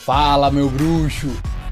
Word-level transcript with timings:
Fala, 0.00 0.50
meu 0.50 0.68
bruxo! 0.68 1.30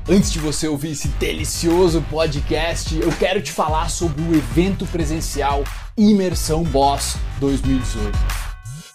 Antes 0.09 0.33
de 0.33 0.39
você 0.39 0.67
ouvir 0.67 0.93
esse 0.93 1.09
delicioso 1.09 2.03
podcast, 2.11 2.99
eu 2.99 3.13
quero 3.13 3.43
te 3.43 3.53
falar 3.53 3.91
sobre 3.91 4.23
o 4.23 4.35
evento 4.35 4.87
presencial 4.87 5.63
Imersão 5.99 6.63
Boss 6.63 7.17
2018. 7.41 8.19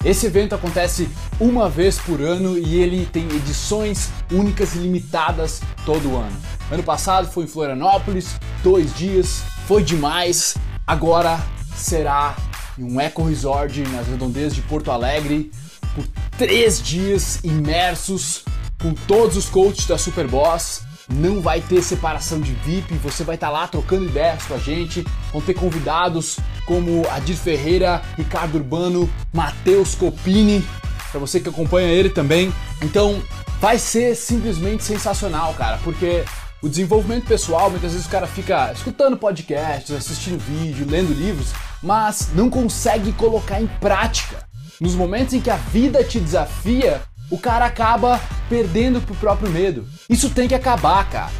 Esse 0.04 0.26
evento 0.26 0.56
acontece 0.56 1.08
uma 1.40 1.70
vez 1.70 2.00
por 2.00 2.20
ano 2.20 2.58
e 2.58 2.80
ele 2.80 3.06
tem 3.06 3.26
edições 3.28 4.10
únicas 4.32 4.74
e 4.74 4.80
limitadas 4.80 5.62
todo 5.86 6.16
ano. 6.16 6.36
Ano 6.72 6.84
passado 6.84 7.32
foi 7.32 7.44
em 7.44 7.48
Florianópolis, 7.48 8.40
dois 8.64 8.94
dias, 8.96 9.44
foi 9.68 9.84
demais. 9.84 10.56
Agora 10.86 11.40
será 11.76 12.36
em 12.78 12.84
um 12.84 13.00
eco 13.00 13.24
resort 13.24 13.82
nas 13.90 14.08
redondezas 14.08 14.56
de 14.56 14.62
Porto 14.64 14.90
Alegre 14.90 15.52
por 15.94 16.06
três 16.38 16.82
dias 16.82 17.40
imersos 17.44 18.44
com 18.82 18.94
todos 18.94 19.38
os 19.38 19.50
coaches 19.50 19.86
da 19.86 19.98
Superboss. 19.98 20.82
Não 21.10 21.42
vai 21.42 21.62
ter 21.62 21.82
separação 21.82 22.42
de 22.42 22.52
VIP, 22.52 22.94
você 22.96 23.24
vai 23.24 23.36
estar 23.36 23.48
tá 23.48 23.54
lá 23.54 23.68
trocando 23.68 24.06
ideias 24.06 24.44
com 24.44 24.56
a 24.56 24.58
gente. 24.58 25.06
Vão 25.32 25.42
ter 25.42 25.54
convidados 25.54 26.38
como 26.66 27.08
Adir 27.10 27.38
Ferreira, 27.38 28.02
Ricardo 28.18 28.56
Urbano, 28.56 29.10
Matheus 29.34 29.96
Copini, 29.96 30.66
para 31.10 31.20
você 31.20 31.40
que 31.40 31.48
acompanha 31.48 31.88
ele 31.88 32.10
também. 32.10 32.54
Então, 32.82 33.22
vai 33.62 33.80
ser 33.80 34.16
simplesmente 34.16 34.84
sensacional, 34.84 35.54
cara, 35.54 35.80
porque 35.84 36.26
o 36.62 36.68
desenvolvimento 36.68 37.26
pessoal, 37.26 37.70
muitas 37.70 37.94
vezes 37.94 38.08
o 38.08 38.10
cara 38.10 38.28
fica 38.28 38.72
escutando 38.74 39.16
podcasts, 39.16 39.96
assistindo 39.96 40.40
vídeo, 40.40 40.86
lendo 40.90 41.14
livros, 41.14 41.54
mas 41.82 42.30
não 42.34 42.50
consegue 42.50 43.14
colocar 43.14 43.62
em 43.62 43.68
prática. 43.68 44.46
Nos 44.82 44.94
momentos 44.94 45.34
em 45.34 45.42
que 45.42 45.50
a 45.50 45.56
vida 45.56 46.04
te 46.04 46.20
desafia, 46.20 47.02
o 47.30 47.38
cara 47.38 47.66
acaba 47.66 48.20
perdendo 48.50 49.02
pro 49.02 49.16
próprio 49.16 49.50
medo. 49.50 49.86
Isso 50.10 50.30
tem 50.30 50.48
que 50.48 50.56
acabar, 50.56 51.10
cara. 51.10 51.32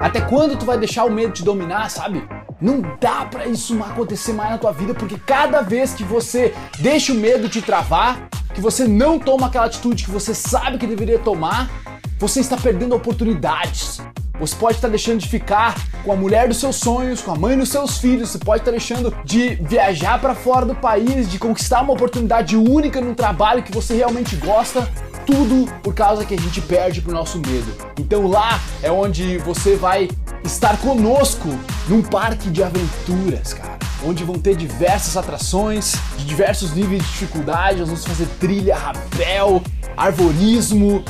Até 0.00 0.20
quando 0.20 0.56
tu 0.56 0.64
vai 0.64 0.76
deixar 0.76 1.04
o 1.04 1.10
medo 1.10 1.32
te 1.32 1.44
dominar, 1.44 1.88
sabe? 1.88 2.26
Não 2.60 2.82
dá 3.00 3.24
para 3.24 3.46
isso 3.46 3.80
acontecer 3.82 4.32
mais 4.32 4.50
na 4.50 4.58
tua 4.58 4.72
vida, 4.72 4.94
porque 4.94 5.18
cada 5.18 5.62
vez 5.62 5.94
que 5.94 6.04
você 6.04 6.54
deixa 6.78 7.12
o 7.12 7.16
medo 7.16 7.48
te 7.48 7.62
travar, 7.62 8.28
que 8.54 8.60
você 8.60 8.86
não 8.86 9.18
toma 9.18 9.46
aquela 9.46 9.66
atitude 9.66 10.04
que 10.04 10.10
você 10.10 10.34
sabe 10.34 10.78
que 10.78 10.86
deveria 10.86 11.18
tomar, 11.18 11.70
você 12.18 12.40
está 12.40 12.56
perdendo 12.56 12.94
oportunidades. 12.94 14.00
Você 14.40 14.56
pode 14.56 14.76
estar 14.76 14.88
deixando 14.88 15.20
de 15.20 15.28
ficar 15.28 15.76
com 16.02 16.12
a 16.12 16.16
mulher 16.16 16.48
dos 16.48 16.58
seus 16.58 16.76
sonhos, 16.76 17.20
com 17.22 17.30
a 17.30 17.36
mãe 17.36 17.56
dos 17.56 17.68
seus 17.68 17.98
filhos, 17.98 18.30
você 18.30 18.38
pode 18.38 18.62
estar 18.62 18.72
deixando 18.72 19.14
de 19.24 19.54
viajar 19.54 20.20
para 20.20 20.34
fora 20.34 20.66
do 20.66 20.74
país, 20.74 21.30
de 21.30 21.38
conquistar 21.38 21.82
uma 21.82 21.92
oportunidade 21.92 22.56
única 22.56 23.00
num 23.00 23.14
trabalho 23.14 23.62
que 23.62 23.72
você 23.72 23.94
realmente 23.94 24.34
gosta, 24.36 24.90
tudo 25.24 25.70
por 25.82 25.94
causa 25.94 26.24
que 26.24 26.34
a 26.34 26.38
gente 26.38 26.60
perde 26.60 27.00
pro 27.00 27.12
nosso 27.12 27.38
medo. 27.38 27.72
Então 27.98 28.26
lá 28.26 28.60
é 28.82 28.90
onde 28.90 29.38
você 29.38 29.76
vai 29.76 30.08
estar 30.42 30.76
conosco 30.78 31.48
num 31.88 32.02
parque 32.02 32.50
de 32.50 32.62
aventuras, 32.62 33.54
cara. 33.54 33.78
Onde 34.04 34.24
vão 34.24 34.38
ter 34.38 34.56
diversas 34.56 35.16
atrações, 35.16 35.94
de 36.18 36.26
diversos 36.26 36.74
níveis 36.74 37.02
de 37.02 37.08
dificuldade, 37.08 37.78
nós 37.78 37.88
vamos 37.88 38.04
fazer 38.04 38.26
trilha, 38.38 38.76
rapel, 38.76 39.62
arvorismo, 39.96 41.02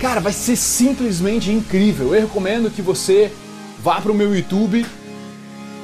Cara, 0.00 0.18
vai 0.18 0.32
ser 0.32 0.56
simplesmente 0.56 1.52
incrível. 1.52 2.14
Eu 2.14 2.22
recomendo 2.22 2.70
que 2.70 2.80
você 2.80 3.30
vá 3.82 4.00
para 4.00 4.10
o 4.10 4.14
meu 4.14 4.34
YouTube 4.34 4.86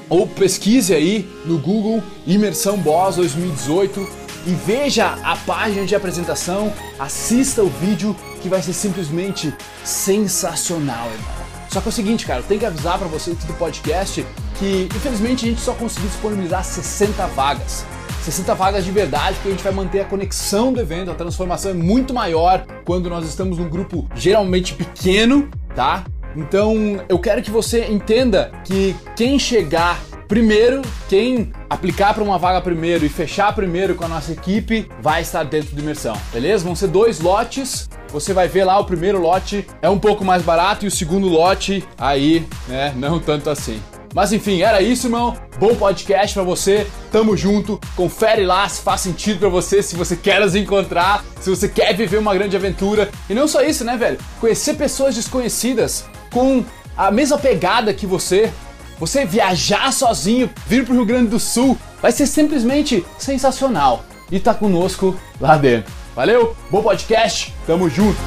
ou 0.09 0.27
pesquise 0.27 0.95
aí 0.95 1.31
no 1.45 1.59
Google 1.59 2.03
Imersão 2.27 2.79
Boss 2.79 3.17
2018 3.17 4.09
e 4.47 4.51
veja 4.53 5.19
a 5.23 5.37
página 5.37 5.85
de 5.85 5.95
apresentação, 5.95 6.73
assista 6.99 7.63
o 7.63 7.69
vídeo 7.69 8.17
que 8.41 8.49
vai 8.49 8.63
ser 8.63 8.73
simplesmente 8.73 9.53
sensacional, 9.85 11.11
irmão. 11.13 11.47
Só 11.69 11.83
que 11.83 11.89
é 11.89 11.91
o 11.91 11.93
seguinte, 11.93 12.25
cara, 12.25 12.41
eu 12.41 12.45
tenho 12.45 12.61
que 12.61 12.67
avisar 12.67 12.99
para 12.99 13.09
você 13.09 13.35
do 13.35 13.55
podcast 13.59 14.25
que 14.59 14.89
infelizmente 14.97 15.45
a 15.45 15.49
gente 15.51 15.61
só 15.61 15.75
conseguiu 15.75 16.09
disponibilizar 16.09 16.65
60 16.65 17.27
vagas. 17.29 17.85
60 18.27 18.55
vagas 18.57 18.85
de 18.85 18.91
verdade, 18.91 19.35
porque 19.35 19.49
a 19.49 19.51
gente 19.53 19.63
vai 19.63 19.73
manter 19.73 20.01
a 20.01 20.05
conexão 20.05 20.73
do 20.73 20.81
evento, 20.81 21.13
a 21.13 21.15
transformação 21.15 21.71
é 21.71 21.75
muito 21.75 22.13
maior 22.13 22.67
quando 22.85 23.09
nós 23.09 23.25
estamos 23.25 23.57
num 23.59 23.69
grupo 23.69 24.09
geralmente 24.17 24.75
pequeno, 24.75 25.49
tá? 25.77 26.05
Então 26.35 27.01
eu 27.09 27.21
quero 27.21 27.41
que 27.41 27.53
você 27.53 27.85
entenda 27.85 28.51
que 28.65 28.97
quem 29.15 29.39
chegar 29.39 30.03
primeiro, 30.27 30.83
quem 31.09 31.53
aplicar 31.71 32.15
para 32.15 32.25
uma 32.25 32.37
vaga 32.37 32.61
primeiro 32.61 33.07
e 33.07 33.09
fechar 33.09 33.55
primeiro 33.55 33.95
com 33.95 34.05
a 34.05 34.09
nossa 34.09 34.33
equipe, 34.33 34.89
vai 35.01 35.23
estar 35.23 35.45
dentro 35.45 35.77
do 35.77 35.81
imersão, 35.81 36.21
beleza? 36.33 36.65
Vão 36.65 36.75
ser 36.75 36.89
dois 36.89 37.21
lotes. 37.21 37.89
Você 38.09 38.33
vai 38.33 38.49
ver 38.49 38.65
lá 38.65 38.77
o 38.81 38.85
primeiro 38.85 39.21
lote 39.21 39.65
é 39.81 39.89
um 39.89 40.01
pouco 40.01 40.25
mais 40.25 40.43
barato 40.43 40.85
e 40.85 40.89
o 40.89 40.91
segundo 40.91 41.29
lote 41.29 41.87
aí, 41.97 42.45
né, 42.67 42.93
não 42.97 43.21
tanto 43.21 43.49
assim. 43.51 43.81
Mas 44.15 44.33
enfim, 44.33 44.63
era 44.63 44.81
isso, 44.81 45.07
irmão. 45.07 45.37
Bom 45.59 45.75
podcast 45.75 46.35
para 46.35 46.43
você. 46.43 46.87
Tamo 47.13 47.37
junto. 47.37 47.81
Confere 47.95 48.45
lá 48.45 48.69
se 48.69 48.81
faz 48.81 49.03
sentido 49.03 49.41
para 49.41 49.49
você, 49.49 49.83
se 49.83 49.97
você 49.97 50.17
quer 50.17 50.41
nos 50.41 50.55
encontrar, 50.55 51.25
se 51.41 51.51
você 51.51 51.69
quer 51.69 51.95
viver 51.95 52.19
uma 52.19 52.35
grande 52.35 52.57
aventura. 52.57 53.11
E 53.29 53.35
não 53.35 53.47
só 53.47 53.63
isso, 53.63 53.85
né, 53.85 53.97
velho? 53.97 54.19
Conhecer 54.41 54.75
pessoas 54.75 55.15
desconhecidas 55.15 56.05
com 56.33 56.65
a 56.97 57.11
mesma 57.11 57.39
pegada 57.39 57.93
que 57.93 58.07
você. 58.07 58.53
Você 58.99 59.27
viajar 59.27 59.93
sozinho, 59.93 60.49
vir 60.67 60.85
pro 60.85 60.95
Rio 60.95 61.05
Grande 61.05 61.29
do 61.29 61.39
Sul, 61.39 61.77
vai 62.01 62.11
ser 62.11 62.27
simplesmente 62.27 63.05
sensacional. 63.19 64.05
E 64.31 64.41
tá 64.41 64.55
conosco 64.55 65.15
lá 65.39 65.57
dentro. 65.57 65.93
Valeu? 66.15 66.57
Bom 66.71 66.83
podcast. 66.83 67.55
Tamo 67.67 67.91
junto. 67.91 68.19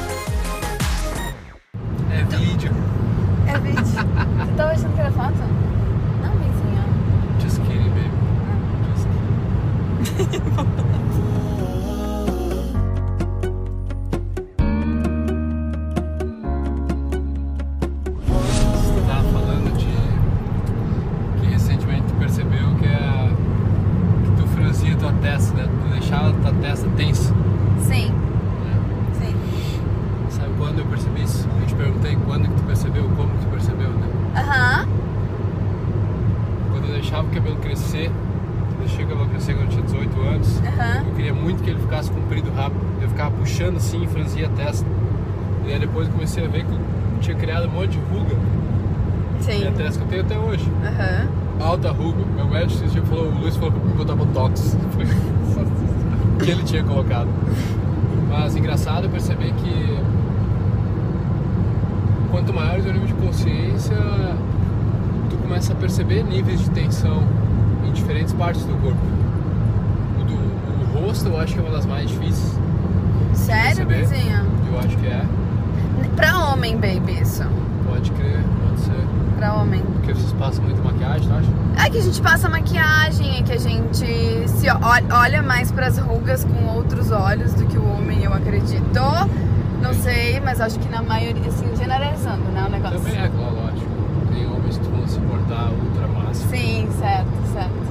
É 2.12 2.22
vídeo. 2.36 2.70
É 3.50 3.58
vídeo. 3.58 3.82
Você 3.82 3.96
tava 4.56 4.70
achando 4.70 4.94
que 4.94 5.00
era 5.00 5.10
foto? 5.10 5.34
Você 5.34 5.42
comprido 42.50 42.54
rápido. 42.54 42.80
Eu 43.00 43.08
ficava 43.08 43.30
puxando 43.30 43.76
assim 43.76 44.06
franzia 44.06 44.46
a 44.46 44.50
testa. 44.50 44.86
E 45.66 45.72
aí 45.72 45.78
depois 45.78 46.06
eu 46.08 46.12
comecei 46.12 46.44
a 46.44 46.48
ver 46.48 46.64
que 46.64 46.72
eu 46.72 46.78
tinha 47.20 47.36
criado 47.36 47.68
um 47.68 47.70
monte 47.70 47.90
de 47.90 47.98
ruga 47.98 48.36
Sim. 49.40 49.58
minha 49.58 49.72
testa 49.72 49.98
que 49.98 50.04
eu 50.04 50.08
tenho 50.08 50.22
até 50.22 50.38
hoje. 50.38 50.70
Aham. 50.84 51.28
Alta 51.60 51.90
ruga. 51.90 52.24
Meu 52.34 52.46
médico 52.46 52.84
esse 52.84 52.94
dia 52.94 53.02
falou, 53.02 53.26
o 53.26 53.38
Luiz 53.40 53.56
falou 53.56 53.72
pra 53.72 53.84
mim 53.84 53.94
botar 53.94 54.14
botox. 54.14 54.76
Foi 54.92 55.06
que 56.44 56.50
ele 56.50 56.62
tinha 56.64 56.82
colocado. 56.82 57.28
Mas 58.28 58.56
engraçado 58.56 59.04
eu 59.04 59.10
perceber 59.10 59.52
que 59.54 59.98
quanto 62.30 62.52
maior 62.52 62.78
o 62.78 62.92
nível 62.92 63.06
de 63.06 63.14
consciência, 63.14 63.96
tu 65.28 65.36
começa 65.36 65.72
a 65.72 65.76
perceber 65.76 66.22
níveis 66.22 66.60
de 66.60 66.70
tensão 66.70 67.22
em 67.86 67.92
diferentes 67.92 68.32
partes 68.32 68.64
do 68.64 68.74
corpo. 68.80 69.19
O, 71.00 71.02
do, 71.02 71.04
o 71.04 71.06
rosto 71.06 71.28
eu 71.28 71.40
acho 71.40 71.54
que 71.54 71.58
é 71.58 71.62
uma 71.62 71.70
das 71.70 71.86
mais 71.86 72.08
difíceis. 72.08 72.58
Sério, 73.32 73.86
vizinha? 73.86 74.44
Eu 74.70 74.78
acho 74.78 74.96
que 74.96 75.06
é. 75.06 75.24
Pra 76.16 76.50
homem, 76.50 76.76
baby, 76.76 77.20
isso. 77.20 77.42
Pode 77.88 78.10
crer, 78.12 78.44
pode 78.66 78.80
ser. 78.80 79.06
Pra 79.36 79.54
homem. 79.54 79.80
Porque 79.80 80.14
vocês 80.14 80.32
passam 80.32 80.64
muito 80.64 80.82
maquiagem, 80.82 81.28
tu 81.28 81.34
acha? 81.34 81.86
É 81.86 81.90
que 81.90 81.98
a 81.98 82.02
gente 82.02 82.20
passa 82.20 82.48
maquiagem, 82.48 83.38
é 83.38 83.42
que 83.42 83.52
a 83.52 83.58
gente 83.58 84.48
se 84.48 84.66
olha 85.12 85.42
mais 85.42 85.72
pras 85.72 85.98
rugas 85.98 86.44
com 86.44 86.76
outros 86.76 87.10
olhos 87.10 87.54
do 87.54 87.66
que 87.66 87.78
o 87.78 87.84
homem, 87.84 88.22
eu 88.24 88.34
acredito. 88.34 89.00
Não 89.80 89.94
sei, 89.94 90.40
mas 90.40 90.60
acho 90.60 90.78
que 90.78 90.88
na 90.90 91.02
maioria, 91.02 91.48
assim, 91.48 91.74
generalizando, 91.74 92.44
né, 92.52 92.64
o 92.66 92.70
negócio. 92.70 92.98
Também 92.98 93.18
é, 93.18 93.28
claro, 93.28 93.54
lógico. 93.54 93.90
Tem 94.32 94.46
homens 94.46 94.78
que 94.78 94.88
vão 94.88 95.08
se 95.08 95.18
portar 95.20 95.70
ultra 95.72 96.06
máximo. 96.08 96.50
Sim, 96.50 96.88
certo, 96.98 97.28
certo. 97.52 97.90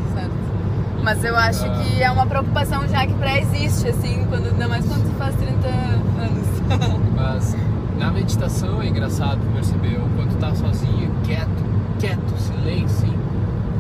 Mas 1.09 1.23
eu 1.23 1.35
acho 1.35 1.65
Ah. 1.65 1.69
que 1.69 2.03
é 2.03 2.11
uma 2.11 2.23
preocupação 2.27 2.87
já 2.87 3.03
que 3.07 3.13
pré-existe, 3.15 3.87
assim, 3.87 4.23
quando, 4.29 4.45
ainda 4.45 4.67
mais 4.67 4.85
quando 4.85 5.07
você 5.07 5.13
faz 5.17 5.35
30 5.37 5.67
anos. 5.67 6.47
Mas 7.17 7.57
na 7.97 8.11
meditação 8.11 8.79
é 8.79 8.89
engraçado 8.89 9.39
perceber 9.55 9.99
quando 10.15 10.37
tá 10.39 10.53
sozinho, 10.53 11.09
quieto, 11.23 11.65
quieto, 11.97 12.37
silêncio, 12.37 13.07
assim. 13.07 13.13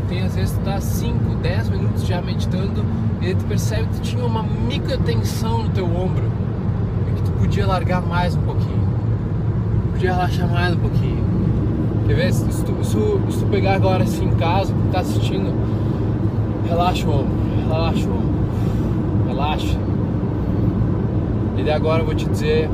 Tem 0.07 0.23
às 0.23 0.35
vezes 0.35 0.57
tu 0.57 0.61
tá 0.61 0.81
5, 0.81 1.35
10 1.35 1.69
minutos 1.69 2.07
já 2.07 2.19
meditando 2.19 2.83
e 3.21 3.27
aí 3.27 3.35
tu 3.35 3.45
percebe 3.45 3.83
que 3.89 3.97
tu 3.97 4.01
tinha 4.01 4.25
uma 4.25 4.41
micro 4.41 4.97
tensão 4.97 5.61
no 5.65 5.69
teu 5.69 5.85
ombro 5.85 6.23
e 7.09 7.11
que 7.15 7.21
tu 7.21 7.31
podia 7.33 7.67
largar 7.67 8.01
mais 8.01 8.35
um 8.35 8.41
pouquinho. 8.41 8.89
podia 9.91 10.13
relaxar 10.15 10.47
mais 10.49 10.73
um 10.73 10.79
pouquinho. 10.79 11.23
Quer 12.07 12.15
ver? 12.15 12.33
Se 12.33 12.43
tu, 12.43 12.51
se 12.83 12.95
tu, 12.95 13.21
se 13.31 13.37
tu 13.37 13.45
pegar 13.51 13.75
agora 13.75 14.03
assim 14.03 14.25
em 14.25 14.35
casa, 14.35 14.73
que 14.73 14.87
tá 14.91 15.01
assistindo, 15.01 15.53
relaxa 16.69 17.07
o 17.07 17.11
ombro, 17.11 17.31
relaxa 17.67 18.07
o 18.07 18.11
ombro, 18.11 19.27
relaxa. 19.27 19.77
E 21.57 21.63
daí 21.63 21.73
agora 21.73 22.03
eu 22.03 22.05
vou 22.05 22.15
te 22.15 22.29
dizer, 22.29 22.69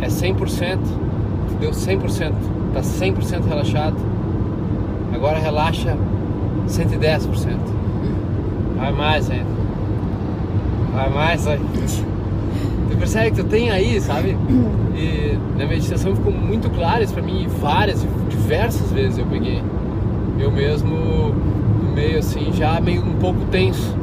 é 0.00 0.06
100%, 0.06 0.78
tu 0.78 1.54
deu 1.60 1.70
100%, 1.72 2.32
tá 2.72 2.80
100% 2.80 3.44
relaxado. 3.46 3.96
Agora 5.12 5.38
relaxa 5.38 5.96
110%. 6.68 7.58
Vai 8.76 8.92
mais 8.92 9.28
ainda. 9.30 9.50
Vai 10.94 11.10
mais 11.10 11.46
aí. 11.48 11.60
Tu 12.90 12.96
percebe 12.96 13.30
que 13.32 13.42
tu 13.42 13.48
tem 13.48 13.70
aí, 13.70 14.00
sabe? 14.00 14.36
E 14.94 15.36
na 15.58 15.66
meditação 15.66 16.14
ficou 16.14 16.32
muito 16.32 16.70
claro 16.70 17.02
isso 17.02 17.12
pra 17.12 17.22
mim, 17.22 17.46
várias, 17.60 18.06
diversas 18.30 18.92
vezes 18.92 19.18
eu 19.18 19.26
peguei. 19.26 19.62
Eu 20.38 20.52
mesmo 20.52 21.34
meio 21.98 22.18
assim, 22.20 22.52
já 22.52 22.80
meio 22.80 23.02
um 23.02 23.14
pouco 23.14 23.40
tenso. 23.50 23.94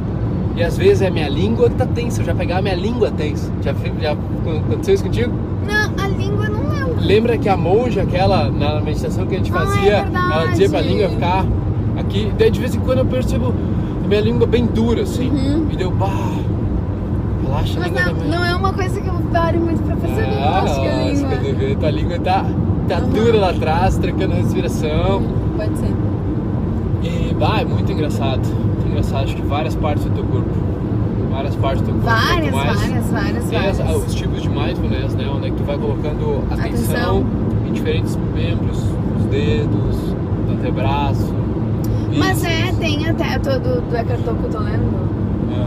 E 0.54 0.62
às 0.62 0.76
vezes 0.76 1.02
é 1.02 1.08
a 1.08 1.10
minha 1.10 1.28
língua 1.28 1.68
que 1.70 1.76
tá 1.76 1.86
tensa, 1.86 2.20
eu 2.20 2.26
já 2.26 2.34
pegar 2.34 2.58
a 2.58 2.62
minha 2.62 2.74
língua 2.74 3.10
tensa. 3.10 3.50
Já, 3.62 3.74
já 4.00 4.12
aconteceu 4.12 4.94
isso 4.94 5.04
contigo? 5.04 5.32
Não, 5.66 6.04
a 6.04 6.08
língua 6.08 6.48
não 6.48 6.68
lembro. 6.70 6.94
Lembra 7.00 7.38
que 7.38 7.48
a 7.48 7.56
monja, 7.56 8.02
aquela, 8.02 8.50
na 8.50 8.80
meditação 8.80 9.26
que 9.26 9.34
a 9.34 9.38
gente 9.38 9.52
Ah, 9.54 9.56
é 9.56 9.66
fazia, 9.66 9.92
ela 10.14 10.46
dizia 10.48 10.68
pra 10.70 10.80
língua 10.80 11.08
ficar 11.08 11.44
aqui. 11.98 12.32
Daí 12.38 12.50
de 12.50 12.60
vez 12.60 12.74
em 12.74 12.80
quando 12.80 12.98
eu 12.98 13.06
percebo 13.06 13.54
a 14.04 14.08
minha 14.08 14.20
língua 14.20 14.46
bem 14.46 14.66
dura, 14.66 15.02
assim. 15.02 15.30
E 15.70 15.76
deu, 15.76 15.90
bah, 15.90 16.08
relaxa 17.42 17.78
a 17.78 17.82
Uhum. 17.82 17.82
Mas 17.82 17.86
língua 17.90 18.02
não, 18.02 18.14
também. 18.14 18.30
não 18.30 18.44
é 18.44 18.54
uma 18.56 18.72
coisa 18.72 19.00
que 19.00 19.08
eu 19.08 19.14
pare 19.32 19.58
muito 19.58 19.82
pra 19.82 19.96
perceber. 19.96 20.38
Ah, 20.42 20.62
acho 20.64 20.80
que 20.80 20.86
a 20.86 20.96
nossa, 20.96 21.36
língua. 21.50 21.76
tua 21.80 21.90
língua 21.90 22.18
tá, 22.20 22.44
tá 22.88 22.98
Uhum. 22.98 23.08
dura 23.10 23.38
lá 23.38 23.50
atrás, 23.50 23.96
trancando 23.98 24.32
a 24.32 24.36
respiração. 24.36 25.22
Pode 25.56 25.78
ser. 25.78 25.92
E, 27.02 27.34
bah, 27.34 27.60
é 27.60 27.64
muito 27.64 27.90
engraçado. 27.92 28.40
Muito 28.46 28.86
engraçado. 28.88 29.24
Acho 29.24 29.36
que 29.36 29.42
várias 29.42 29.74
partes 29.76 30.04
do 30.04 30.10
teu 30.10 30.24
corpo. 30.24 30.50
Várias 31.30 31.54
partes 31.56 31.82
do 31.82 31.86
teu 31.86 31.94
corpo. 31.94 32.08
Várias, 32.08 32.54
mais 32.54 32.80
várias, 32.80 33.10
várias, 33.10 33.44
as- 33.44 33.78
várias. 33.78 34.06
os 34.06 34.14
tipos 34.14 34.42
de 34.42 34.48
mindfulness, 34.48 35.14
né? 35.14 35.30
Onde 35.34 35.46
é 35.48 35.50
que 35.50 35.56
tu 35.56 35.64
vai 35.64 35.76
colocando 35.78 36.42
atenção, 36.50 37.18
Atenção. 37.18 37.26
em 37.68 37.72
diferentes 37.72 38.16
membros, 38.34 38.78
os 39.18 39.24
dedos, 39.26 39.96
o 40.48 40.52
antebraço. 40.52 41.34
Mas 42.16 42.40
bíceps. 42.40 42.68
é, 42.68 42.72
tem 42.80 43.08
até 43.08 43.38
todo 43.38 43.82
do 43.82 43.96
Eckhart 43.96 44.20
Tolle 44.22 44.38
que 44.38 44.44
eu 44.46 44.50
tô 44.50 44.58
lendo. 44.60 45.06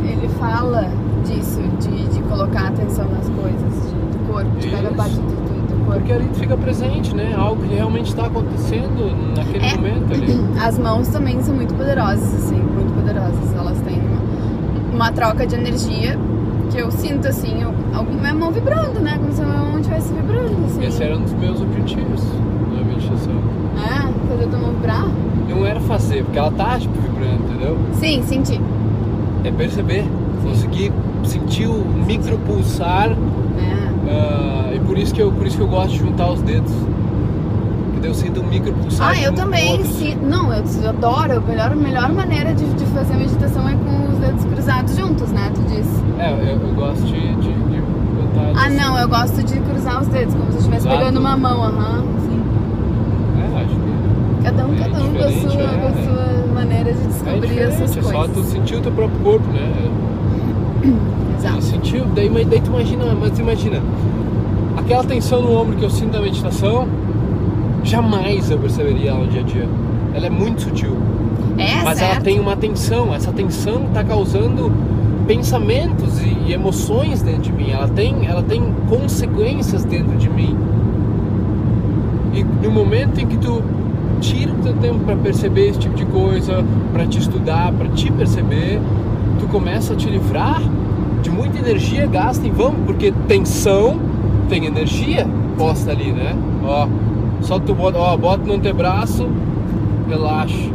É. 0.04 0.12
Ele 0.12 0.28
fala 0.40 0.90
disso, 1.26 1.62
de, 1.80 2.08
de 2.08 2.20
colocar 2.24 2.70
atenção 2.70 3.06
nas 3.10 3.30
coisas, 3.30 3.90
de- 3.92 4.18
do 4.18 4.28
corpo, 4.34 4.50
de 4.60 4.70
cada 4.70 4.88
Isso. 4.88 4.96
parte 4.96 5.14
do, 5.16 5.49
ali 5.94 6.30
tu 6.34 6.40
fica 6.40 6.56
presente, 6.58 7.16
né? 7.16 7.34
Algo 7.38 7.62
que 7.64 7.74
realmente 7.76 8.08
está 8.08 8.26
acontecendo 8.26 9.16
naquele 9.36 9.66
É. 9.66 9.76
momento 9.76 10.14
ali. 10.14 10.40
As 10.62 10.78
mãos 10.78 11.08
também 11.10 11.42
são 11.42 11.56
muito 11.56 11.74
poderosas, 11.74 12.34
assim, 12.36 12.56
muito 12.56 12.94
poderosas. 12.94 13.54
Elas 13.56 13.80
têm 13.82 14.00
uma, 14.00 14.96
uma 14.96 15.12
troca 15.12 15.46
de 15.46 15.56
energia 15.56 16.18
que 16.72 16.78
eu 16.80 16.92
sinto, 16.92 17.28
assim, 17.28 17.62
eu, 17.62 17.74
minha 18.22 18.34
mão 18.34 18.52
vibrando, 18.52 19.00
né? 19.00 19.18
Como 19.18 19.32
se 19.32 19.42
a 19.42 19.46
minha 19.46 19.58
mão 19.58 19.80
estivesse 19.80 20.14
vibrando, 20.14 20.66
assim. 20.66 20.86
Esse 20.86 21.04
era 21.04 21.18
um 21.18 21.22
dos 21.22 21.34
meus 21.34 21.62
objetivos 21.62 22.24
na 22.76 22.84
meditação. 22.84 23.34
É, 23.78 24.30
fazer 24.30 24.48
tua 24.50 24.60
mão 24.60 24.72
vibrar? 24.72 25.08
Não 25.50 25.66
era 25.66 25.80
fazer, 25.80 26.24
porque 26.24 26.38
ela 26.38 26.52
tá 26.52 26.78
tipo 26.80 26.94
vibrando, 27.02 27.44
entendeu? 27.50 27.78
Sim, 27.94 28.22
senti. 28.24 28.62
É 29.44 29.52
perceber, 29.52 30.06
conseguir 30.44 30.92
sentir 31.24 31.68
o 31.68 31.84
micro 32.06 32.38
pulsar 32.40 33.10
É. 33.60 34.12
ah, 34.12 34.72
e 34.76 34.80
por 34.80 34.98
isso 34.98 35.14
que 35.14 35.22
eu 35.22 35.32
por 35.32 35.46
isso 35.46 35.58
que 35.58 35.64
eu 35.64 35.68
gosto 35.68 35.90
de 35.92 35.98
juntar 36.00 36.32
os 36.32 36.42
dedos. 36.42 36.72
Porque 37.86 38.00
daí 38.02 38.10
eu 38.10 38.14
sinto 38.14 38.42
um 38.42 38.48
micro 38.48 38.72
pulsar. 38.74 39.10
Ah, 39.12 39.22
eu 39.22 39.34
também, 39.34 39.84
sim. 39.84 40.14
assim. 40.14 40.18
Não, 40.26 40.54
eu 40.54 40.64
eu 40.84 40.90
adoro. 40.90 41.34
A 41.38 41.40
melhor, 41.42 41.76
melhor 41.76 42.12
maneira 42.14 42.54
de, 42.54 42.66
de 42.74 42.86
fazer 42.88 43.16
meditação 43.16 43.68
é 43.68 43.74
com 43.74 44.12
os 44.14 44.18
dedos 44.20 44.46
cruzados 44.46 44.96
juntos, 44.96 45.32
né? 45.32 45.52
Tu 45.54 45.62
disse. 45.64 46.04
É, 46.20 46.32
eu, 46.32 46.68
eu 46.68 46.74
gosto 46.76 47.04
de, 47.06 47.36
de, 47.36 47.52
de 47.54 47.82
botar. 47.82 48.52
Ah, 48.56 48.68
assim. 48.68 48.78
não, 48.78 48.98
eu 48.98 49.08
gosto 49.10 49.44
de 49.44 49.60
cruzar 49.60 50.02
os 50.02 50.08
dedos, 50.08 50.34
como 50.34 50.46
se 50.48 50.54
eu 50.54 50.60
estivesse 50.60 50.84
Cruzado? 50.88 51.00
pegando 51.00 51.20
uma 51.20 51.38
mão, 51.38 51.64
aham. 51.64 52.04
sim. 52.26 52.42
É, 53.40 53.62
acho 53.62 53.76
que 53.76 54.44
Cada 54.44 54.66
um, 54.66 54.74
É 54.74 54.78
cada 54.78 55.04
um 55.04 55.14
com 55.14 55.24
a 55.24 55.32
sua, 55.32 55.62
é. 55.62 55.78
com 55.78 55.88
a 55.88 56.04
sua 56.04 56.54
maneira 56.54 56.94
de 56.94 57.00
é 57.02 57.08
descobrir 57.08 57.60
essas 57.60 57.98
é 57.98 58.02
só 58.02 58.12
coisas. 58.12 58.36
tu 58.36 58.44
sentir 58.44 58.76
o 58.76 58.82
teu 58.82 58.92
próprio 58.92 59.20
corpo, 59.20 59.48
né? 59.52 59.92
Exato. 61.40 61.62
sentiu, 61.64 62.06
daí, 62.14 62.30
daí 62.30 62.62
tu 62.62 62.70
imagina, 62.70 63.16
mas 63.20 63.40
imagina, 63.40 63.82
aquela 64.78 65.04
tensão 65.04 65.42
no 65.42 65.58
ombro 65.58 65.78
que 65.78 65.84
eu 65.84 65.90
sinto 65.90 66.14
na 66.14 66.22
meditação, 66.22 66.88
jamais 67.84 68.52
eu 68.52 68.58
perceberia 68.60 69.12
ela 69.12 69.20
no 69.20 69.28
dia 69.28 69.42
a 69.42 69.44
dia. 69.44 69.70
Ela 70.14 70.28
é 70.28 70.30
muito 70.30 70.64
sutil. 70.64 70.98
É, 71.58 71.84
mas 71.84 72.00
certo. 72.00 72.12
ela 72.12 72.22
tem 72.22 72.40
uma 72.40 72.56
tensão, 72.58 73.14
essa 73.14 73.32
tensão 73.32 73.86
está 73.86 74.04
causando 74.04 74.72
pensamentos 75.28 76.20
e, 76.22 76.50
e 76.50 76.54
emoções 76.54 77.22
dentro 77.22 77.44
de 77.44 77.54
mim. 77.54 77.70
Ela 77.72 77.88
tem, 77.88 78.26
ela 78.26 78.44
tem 78.44 78.62
consequências 78.88 79.84
dentro 79.86 80.18
de 80.18 80.30
mim. 80.30 80.58
E 82.34 82.44
no 82.44 82.72
momento 82.72 83.20
em 83.20 83.28
que 83.28 83.38
tu 83.38 83.64
tira 84.20 84.52
o 84.52 84.56
teu 84.56 84.74
tempo 84.74 85.00
para 85.00 85.16
perceber 85.16 85.70
esse 85.70 85.80
tipo 85.80 85.96
de 85.96 86.06
coisa, 86.06 86.64
para 86.92 87.06
te 87.06 87.20
estudar, 87.20 87.72
para 87.74 87.88
te 87.90 88.12
perceber, 88.12 88.82
tu 89.40 89.48
começa 89.48 89.94
a 89.94 89.96
te 89.96 90.10
livrar 90.10 90.62
de 91.22 91.30
muita 91.30 91.58
energia 91.60 92.06
gasta 92.08 92.46
em 92.48 92.52
vão, 92.52 92.74
porque 92.86 93.14
tensão 93.28 94.00
tem 94.48 94.66
energia 94.66 95.28
posta 95.58 95.92
ali, 95.92 96.12
né? 96.12 96.36
Ó, 96.64 96.88
só 97.42 97.60
tu 97.60 97.76
bota, 97.76 97.98
ó, 97.98 98.16
bota 98.18 98.46
no 98.46 98.54
antebraço, 98.54 99.28
relaxa. 100.08 100.70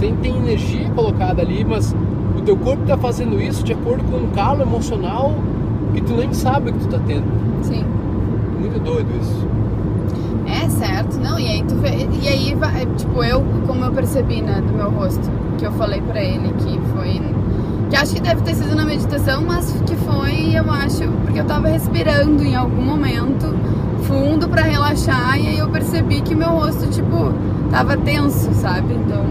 Tem, 0.00 0.14
tem 0.16 0.36
energia 0.36 0.88
colocada 0.90 1.42
ali, 1.42 1.64
mas 1.64 1.94
o 2.36 2.40
teu 2.42 2.56
corpo 2.56 2.84
tá 2.86 2.96
fazendo 2.96 3.40
isso 3.40 3.62
de 3.62 3.72
acordo 3.72 4.02
com 4.04 4.16
um 4.16 4.30
calo 4.30 4.62
emocional 4.62 5.34
que 5.94 6.00
tu 6.00 6.14
nem 6.14 6.32
sabe 6.32 6.72
que 6.72 6.78
tu 6.78 6.88
tá 6.88 6.98
tendo. 7.06 7.24
Sim. 7.62 7.84
Muito 8.58 8.82
doido 8.82 9.08
isso. 9.20 9.46
É 10.46 10.68
certo, 10.68 11.18
não, 11.18 11.38
e 11.38 11.46
aí 11.46 11.62
tu 11.62 11.74
vê, 11.76 12.08
e 12.22 12.28
aí 12.28 12.54
vai, 12.54 12.86
tipo, 12.96 13.22
eu, 13.22 13.42
como 13.66 13.84
eu 13.84 13.92
percebi, 13.92 14.42
né, 14.42 14.60
do 14.66 14.72
meu 14.72 14.90
rosto, 14.90 15.30
que 15.58 15.64
eu 15.64 15.72
falei 15.72 16.00
pra 16.00 16.22
ele 16.22 16.52
que 16.58 16.78
que 17.92 17.96
acho 17.96 18.14
que 18.14 18.22
deve 18.22 18.40
ter 18.40 18.54
sido 18.54 18.74
na 18.74 18.86
meditação, 18.86 19.44
mas 19.46 19.70
que 19.86 19.94
foi, 19.96 20.56
eu 20.56 20.70
acho, 20.70 21.06
porque 21.26 21.38
eu 21.40 21.44
tava 21.44 21.68
respirando 21.68 22.42
em 22.42 22.54
algum 22.56 22.80
momento, 22.80 23.54
fundo 24.04 24.48
pra 24.48 24.62
relaxar, 24.62 25.38
e 25.38 25.48
aí 25.48 25.58
eu 25.58 25.68
percebi 25.68 26.22
que 26.22 26.34
meu 26.34 26.48
rosto, 26.48 26.86
tipo, 26.88 27.34
tava 27.70 27.94
tenso, 27.98 28.50
sabe, 28.54 28.94
então, 28.94 29.22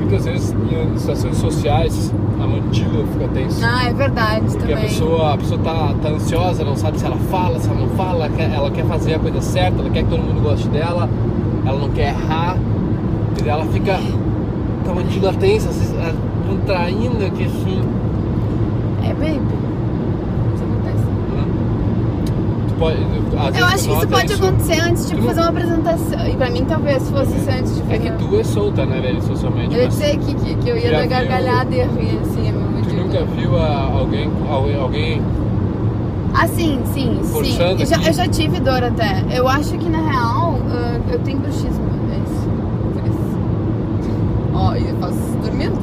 Muitas 0.00 0.24
vezes 0.26 0.54
em 0.70 0.96
situações 0.96 1.36
sociais 1.38 2.14
a 2.40 2.46
mandíbula 2.46 3.04
fica 3.12 3.28
tensa. 3.34 3.66
ah, 3.66 3.88
é 3.88 3.92
verdade 3.92 4.42
Porque 4.42 4.58
também. 4.60 4.76
a 4.76 4.80
pessoa, 4.80 5.34
a 5.34 5.36
pessoa 5.36 5.60
tá, 5.60 5.94
tá 6.00 6.08
ansiosa, 6.10 6.64
não 6.64 6.76
sabe 6.76 7.00
se 7.00 7.04
ela 7.04 7.16
fala, 7.16 7.58
se 7.58 7.68
ela 7.68 7.80
não 7.80 7.88
fala, 7.88 8.26
ela 8.26 8.28
quer, 8.30 8.54
ela 8.54 8.70
quer 8.70 8.84
fazer 8.86 9.14
a 9.14 9.18
coisa 9.18 9.40
certa, 9.42 9.80
ela 9.80 9.90
quer 9.90 10.04
que 10.04 10.08
todo 10.08 10.20
mundo 10.22 10.40
goste 10.40 10.68
dela, 10.68 11.10
ela 11.66 11.78
não 11.80 11.90
quer 11.90 12.10
errar, 12.14 12.56
e 13.44 13.48
ela 13.48 13.66
fica 13.66 13.98
com 14.84 14.92
a 14.92 14.94
mandíbula 14.94 15.34
tensa, 15.34 15.68
se- 16.48 16.54
eh, 16.54 16.56
contraindo 16.56 17.24
aqui 17.26 17.44
assim. 17.44 17.80
É, 19.04 19.12
baby, 19.14 19.40
isso 20.54 20.64
acontece. 20.64 21.04
Tu 22.68 22.74
pode, 22.78 22.96
às 22.96 23.44
vezes 23.46 23.58
Eu 23.60 23.66
acho 23.66 23.84
que 23.88 23.92
isso 23.96 24.08
pode 24.08 24.32
acontecer 24.32 24.80
antes 24.80 25.04
Tu 25.06 25.16
não- 25.16 25.22
fazer 25.24 25.40
uma 25.40 25.48
apresentação, 25.50 26.26
e 26.28 26.36
pra 26.36 26.50
mim 26.50 26.64
talvez 26.68 27.10
fosse 27.10 27.36
isso 27.36 27.50
antes 27.50 27.74
de 27.76 27.82
fazer 27.82 27.94
É 27.94 27.98
que 27.98 28.10
tu 28.12 28.36
é 28.38 28.44
solta, 28.44 28.84
né, 28.86 29.00
velho, 29.00 29.22
socialmente. 29.22 29.74
Eu 29.74 29.80
ia 29.80 29.84
mas 29.86 29.94
dizer 29.98 30.18
que, 30.18 30.34
que, 30.34 30.54
que 30.56 30.68
eu 30.68 30.76
ia 30.76 30.82
Já 30.82 30.90
dar 30.92 31.00
viu- 31.00 31.10
gargalhada 31.10 31.74
e 31.74 31.78
ia 31.78 31.86
rir 31.86 32.18
assim, 32.20 32.52
meu 32.52 32.68
Tu 32.82 32.94
nunca 32.94 33.24
viu 33.24 33.56
a- 33.58 33.90
alguém, 33.98 34.30
alguém, 34.50 34.76
alguém 34.80 35.22
Ah, 36.34 36.46
sim, 36.46 36.80
sim, 36.92 37.18
sim. 37.22 37.32
Forçando 37.32 37.82
Eu 37.82 37.86
já, 37.86 37.96
aqui? 37.96 38.08
eu 38.08 38.12
já 38.12 38.28
tive 38.28 38.60
dor 38.60 38.82
até. 38.84 39.24
Eu 39.30 39.48
acho 39.48 39.76
que 39.76 39.88
na 39.88 39.98
real 39.98 40.58
ah, 40.70 40.98
eu 41.10 41.18
tenho 41.20 41.38
bruxismo. 41.38 41.84
É 42.12 42.16
isso. 42.18 42.48
Por 42.92 43.04
isso. 43.06 43.38
Ó, 44.54 44.74
e 44.76 44.88
eu 44.88 44.96
faço 44.98 45.14
isso 45.14 45.38
dormindo. 45.42 45.78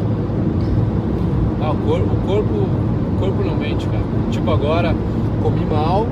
Ah, 1.66 1.72
o 1.72 1.76
corpo, 1.78 2.06
o 2.14 2.28
corpo, 2.28 2.54
o 2.54 3.18
corpo 3.20 3.44
não 3.44 3.56
mente, 3.56 3.88
cara. 3.88 4.04
Tipo 4.32 4.52
agora, 4.52 4.96
comi 5.42 5.66
mal, 5.66 6.06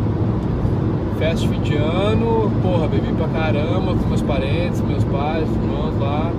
festa 1.20 1.42
de 1.42 1.48
fim 1.50 1.62
de 1.62 1.76
ano, 1.76 2.52
porra, 2.64 2.88
bebi 2.88 3.12
pra 3.14 3.28
caramba 3.28 3.94
com 3.94 4.08
meus 4.08 4.22
parentes, 4.24 4.82
meus 4.82 5.04
pais, 5.04 5.48
irmãos 5.48 5.94
lá. 6.00 6.32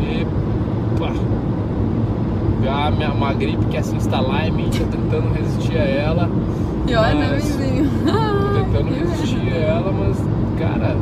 E 0.00 0.26
pá, 0.98 1.10
já 2.64 2.90
minha- 2.90 3.12
uma 3.12 3.32
gripe 3.34 3.58
que 3.66 3.70
quer 3.72 3.82
se 3.84 3.94
instalar 3.94 4.48
em 4.48 4.52
mim, 4.52 4.70
tô 4.70 4.84
tentando 4.84 5.32
resistir 5.34 5.76
a 5.76 5.84
ela. 5.84 6.28
E 6.88 6.94
olha, 6.94 7.14
meu 7.14 7.34
vizinho. 7.34 7.90
Tô 8.06 8.54
tentando 8.80 8.94
resistir 8.94 9.52
a 9.52 9.56
ela, 9.56 9.92
mas 9.92 10.16
cara, 10.58 10.96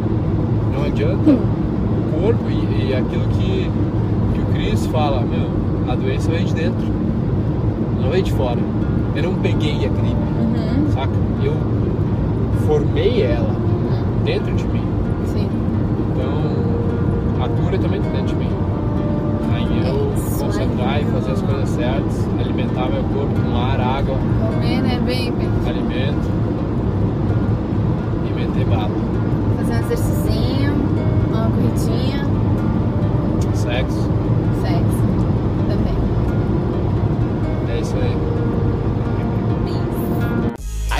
não 0.75 0.85
adianta. 0.87 1.31
O 1.31 2.21
corpo 2.23 2.45
e, 2.51 2.89
e 2.91 2.95
aquilo 2.95 3.29
que, 3.29 3.71
que 4.35 4.41
o 4.41 4.45
Chris 4.55 4.87
fala, 4.87 5.21
meu, 5.21 5.49
a 5.93 5.95
doença 5.95 6.31
veio 6.31 6.45
de 6.47 6.55
dentro, 6.55 6.87
de 8.23 8.33
fora. 8.33 8.59
Eu 9.17 9.23
não 9.25 9.35
peguei 9.35 9.75
a 9.85 9.89
gripe, 9.89 10.15
Uhum, 10.15 10.91
saca? 10.93 11.13
Eu 11.43 11.53
formei 12.67 13.23
ela. 13.23 13.49
uhum. 13.51 14.25
dentro 14.25 14.55
de 14.55 14.65
mim. 14.69 14.83
Sim. 15.27 15.49
Então, 16.13 17.45
a 17.45 17.49
cura 17.49 17.79
também 17.79 18.01
tá 18.01 18.09
dentro 18.11 18.27
de 18.29 18.37
mim. 18.37 18.51
Aí 19.53 19.87
eu 19.89 20.13
Isso 20.17 20.45
concentrar 20.45 21.01
e 21.03 21.05
fazer 21.07 21.33
as 21.33 21.43
coisas 21.43 21.69
certas, 21.71 22.27
alimentar 22.41 22.89
meu 22.89 23.03
corpo 23.05 23.35
com 23.41 23.57
ar, 23.57 23.81
água, 23.81 24.17
Comer, 24.17 24.81
né, 24.83 24.99
baby? 25.01 25.49
alimento 25.69 26.29
e 28.29 28.33
meter 28.35 28.65
bala. 28.67 28.91
Fazer 29.57 29.75
um 29.75 29.79
exercício, 29.81 30.73
uma 31.31 31.51
corridinha, 31.51 32.25
Sexo, 33.55 34.11
sexo 34.61 35.14